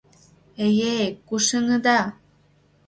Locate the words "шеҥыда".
1.49-1.99